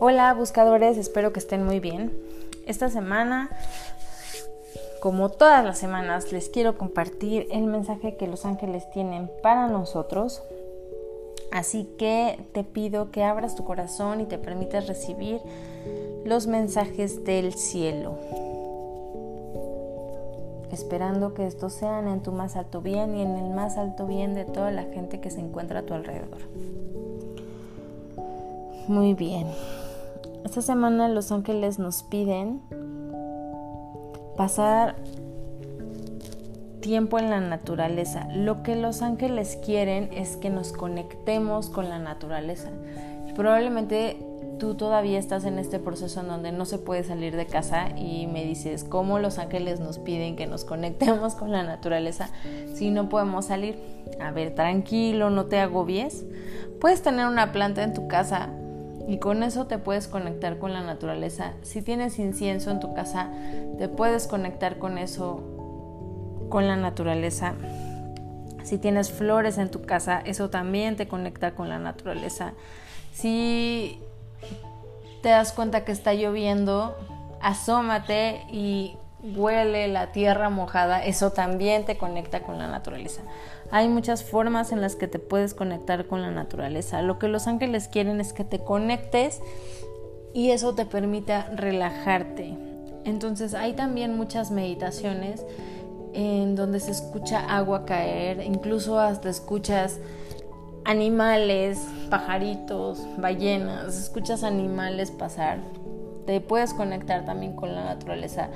[0.00, 2.12] Hola buscadores, espero que estén muy bien.
[2.66, 3.48] Esta semana,
[5.00, 10.42] como todas las semanas, les quiero compartir el mensaje que los ángeles tienen para nosotros.
[11.52, 15.40] Así que te pido que abras tu corazón y te permitas recibir
[16.24, 18.18] los mensajes del cielo.
[20.72, 24.34] Esperando que estos sean en tu más alto bien y en el más alto bien
[24.34, 26.40] de toda la gente que se encuentra a tu alrededor.
[28.88, 29.46] Muy bien.
[30.44, 32.60] Esta semana los ángeles nos piden
[34.36, 34.96] pasar
[36.80, 38.28] tiempo en la naturaleza.
[38.34, 42.68] Lo que los ángeles quieren es que nos conectemos con la naturaleza.
[43.34, 44.18] Probablemente
[44.58, 48.26] tú todavía estás en este proceso en donde no se puede salir de casa y
[48.26, 52.28] me dices cómo los ángeles nos piden que nos conectemos con la naturaleza
[52.74, 53.78] si no podemos salir.
[54.20, 56.26] A ver, tranquilo, no te agobies.
[56.82, 58.50] Puedes tener una planta en tu casa
[59.06, 61.52] y con eso te puedes conectar con la naturaleza.
[61.62, 63.30] Si tienes incienso en tu casa,
[63.78, 65.42] te puedes conectar con eso,
[66.48, 67.54] con la naturaleza.
[68.62, 72.54] Si tienes flores en tu casa, eso también te conecta con la naturaleza.
[73.12, 74.00] Si
[75.22, 76.96] te das cuenta que está lloviendo,
[77.42, 78.96] asómate y
[79.36, 83.22] huele la tierra mojada, eso también te conecta con la naturaleza.
[83.70, 87.02] Hay muchas formas en las que te puedes conectar con la naturaleza.
[87.02, 89.40] Lo que los ángeles quieren es que te conectes
[90.34, 92.56] y eso te permita relajarte.
[93.04, 95.44] Entonces hay también muchas meditaciones
[96.12, 99.98] en donde se escucha agua caer, incluso hasta escuchas
[100.84, 101.80] animales,
[102.10, 105.58] pajaritos, ballenas, escuchas animales pasar.
[106.26, 108.48] Te puedes conectar también con la naturaleza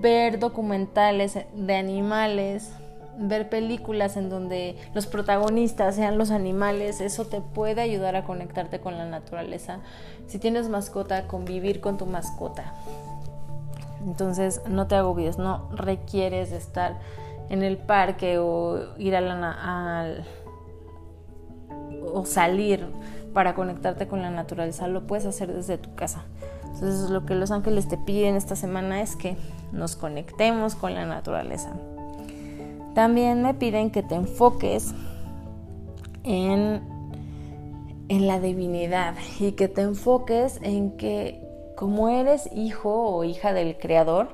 [0.00, 2.72] ver documentales de animales,
[3.18, 8.80] ver películas en donde los protagonistas sean los animales, eso te puede ayudar a conectarte
[8.80, 9.80] con la naturaleza.
[10.26, 12.74] Si tienes mascota, convivir con tu mascota.
[14.06, 16.98] Entonces no te agobies, no requieres estar
[17.50, 20.24] en el parque o ir a la, al,
[22.12, 22.86] o salir
[23.34, 26.24] para conectarte con la naturaleza, lo puedes hacer desde tu casa.
[26.64, 29.36] Entonces lo que los ángeles te piden esta semana es que
[29.72, 31.72] nos conectemos con la naturaleza.
[32.94, 34.92] También me piden que te enfoques
[36.24, 36.82] en,
[38.08, 41.40] en la divinidad y que te enfoques en que
[41.76, 44.28] como eres hijo o hija del Creador,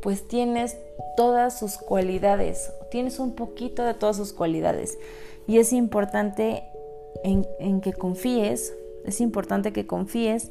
[0.00, 0.76] pues tienes
[1.16, 4.98] todas sus cualidades, tienes un poquito de todas sus cualidades.
[5.46, 6.64] Y es importante
[7.22, 8.74] en, en que confíes,
[9.04, 10.50] es importante que confíes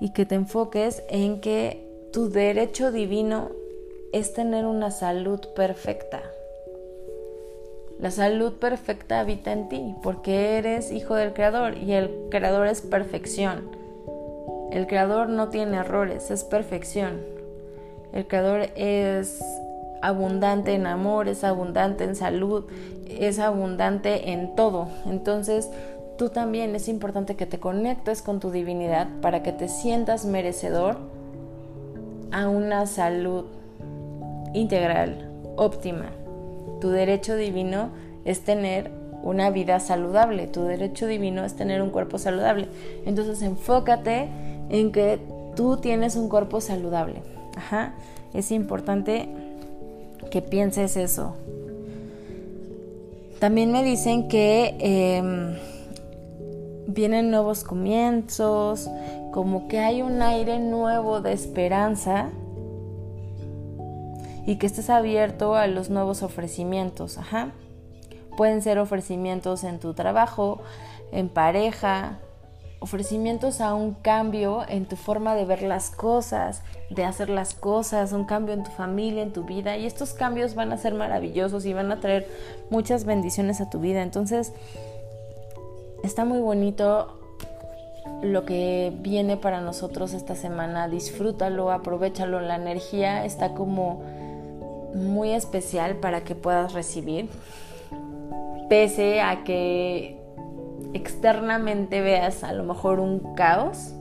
[0.00, 1.85] y que te enfoques en que
[2.16, 3.50] tu derecho divino
[4.10, 6.22] es tener una salud perfecta.
[8.00, 12.80] La salud perfecta habita en ti porque eres hijo del Creador y el Creador es
[12.80, 13.68] perfección.
[14.72, 17.20] El Creador no tiene errores, es perfección.
[18.14, 19.44] El Creador es
[20.00, 22.64] abundante en amor, es abundante en salud,
[23.10, 24.88] es abundante en todo.
[25.04, 25.68] Entonces,
[26.16, 31.14] tú también es importante que te conectes con tu divinidad para que te sientas merecedor
[32.32, 33.44] a una salud
[34.54, 36.06] integral, óptima.
[36.80, 37.90] Tu derecho divino
[38.24, 38.90] es tener
[39.22, 42.68] una vida saludable, tu derecho divino es tener un cuerpo saludable.
[43.04, 44.28] Entonces enfócate
[44.68, 45.18] en que
[45.54, 47.22] tú tienes un cuerpo saludable.
[47.56, 47.94] Ajá.
[48.34, 49.28] Es importante
[50.30, 51.34] que pienses eso.
[53.38, 55.56] También me dicen que em,
[56.86, 58.90] vienen nuevos comienzos,
[59.36, 62.30] como que hay un aire nuevo de esperanza
[64.46, 67.18] y que estés abierto a los nuevos ofrecimientos.
[67.18, 67.50] Ajá.
[68.38, 70.62] Pueden ser ofrecimientos en tu trabajo,
[71.12, 72.18] en pareja,
[72.80, 78.12] ofrecimientos a un cambio en tu forma de ver las cosas, de hacer las cosas,
[78.12, 79.76] un cambio en tu familia, en tu vida.
[79.76, 82.26] Y estos cambios van a ser maravillosos y van a traer
[82.70, 84.00] muchas bendiciones a tu vida.
[84.00, 84.54] Entonces,
[86.02, 87.20] está muy bonito
[88.22, 90.88] lo que viene para nosotros esta semana.
[90.88, 92.40] Disfrútalo, aprovechalo.
[92.40, 94.02] La energía está como
[94.94, 97.28] muy especial para que puedas recibir.
[98.68, 100.20] Pese a que
[100.92, 103.92] externamente veas a lo mejor un caos,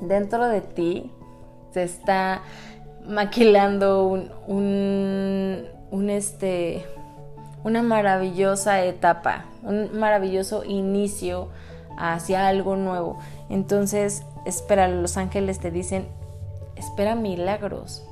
[0.00, 1.10] dentro de ti
[1.72, 2.42] se está
[3.06, 6.84] maquilando un, un, un este,
[7.64, 11.48] una maravillosa etapa, un maravilloso inicio
[11.96, 13.18] hacia algo nuevo.
[13.48, 16.06] Entonces, espera, los ángeles te dicen,
[16.76, 18.04] espera milagros,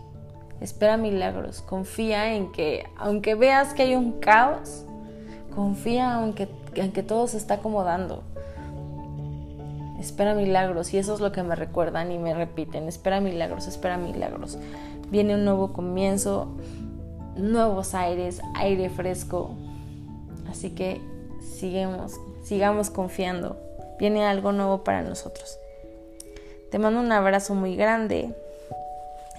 [0.61, 4.85] espera milagros, confía en que, aunque veas que hay un caos,
[5.55, 6.32] confía en
[6.93, 8.23] que, todo se está acomodando.
[9.99, 13.97] espera milagros y eso es lo que me recuerdan y me repiten, espera milagros, espera
[13.97, 14.59] milagros.
[15.11, 16.49] Viene un nuevo comienzo,
[17.37, 19.50] nuevos aires, aire fresco.
[20.49, 21.00] Así que
[21.41, 23.56] sigamos, sigamos confiando.
[24.00, 25.61] Viene algo nuevo para nosotros.
[26.70, 28.35] Te mando un abrazo muy grande.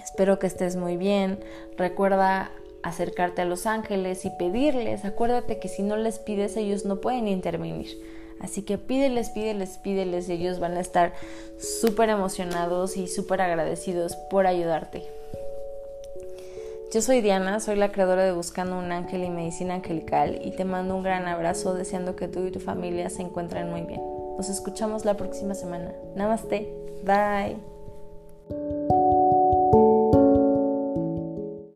[0.04, 1.40] Espero que estés muy bien.
[1.78, 2.52] Recuerda
[2.84, 5.04] acercarte a los ángeles y pedirles.
[5.04, 7.88] Acuérdate que si no les pides ellos no pueden intervenir.
[8.40, 11.14] Así que pídeles, pídeles, pídeles y ellos van a estar
[11.60, 15.04] súper emocionados y súper agradecidos por ayudarte.
[16.94, 20.66] Yo soy Diana, soy la creadora de Buscando un Ángel y Medicina Angelical y te
[20.66, 24.11] mando un gran abrazo deseando que tú y tu familia se encuentren muy bien.
[24.38, 25.94] Nos escuchamos la próxima semana.
[26.16, 26.74] Namaste.
[27.04, 27.58] Bye.